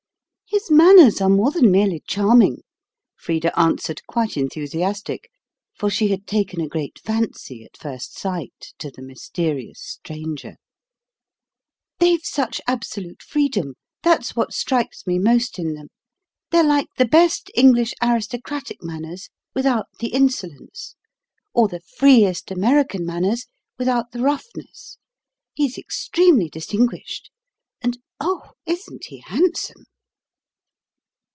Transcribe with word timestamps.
"His 0.53 0.69
manners 0.69 1.21
are 1.21 1.29
more 1.29 1.49
than 1.49 1.71
merely 1.71 2.03
charming," 2.05 2.63
Frida 3.15 3.57
answered, 3.57 4.01
quite 4.05 4.35
enthusiastic, 4.35 5.29
for 5.73 5.89
she 5.89 6.09
had 6.09 6.27
taken 6.27 6.59
a 6.59 6.67
great 6.67 6.99
fancy 6.99 7.63
at 7.63 7.77
first 7.77 8.19
sight 8.19 8.73
to 8.79 8.91
the 8.91 9.01
mysterious 9.01 9.79
stranger. 9.79 10.57
"They've 11.99 12.19
such 12.25 12.59
absolute 12.67 13.21
freedom. 13.23 13.75
That's 14.03 14.35
what 14.35 14.51
strikes 14.53 15.07
me 15.07 15.19
most 15.19 15.57
in 15.57 15.73
them. 15.73 15.87
They're 16.49 16.65
like 16.67 16.89
the 16.97 17.05
best 17.07 17.49
English 17.55 17.93
aristocratic 18.01 18.83
manners, 18.83 19.29
without 19.55 19.85
the 20.01 20.09
insolence; 20.09 20.95
or 21.53 21.69
the 21.69 21.79
freest 21.79 22.51
American 22.51 23.05
manners, 23.05 23.45
without 23.79 24.11
the 24.11 24.19
roughness. 24.21 24.97
He's 25.53 25.77
extremely 25.77 26.49
distinguished. 26.49 27.31
And, 27.79 27.99
oh, 28.19 28.51
isn't 28.65 29.05
he 29.05 29.19
handsome!" 29.25 29.85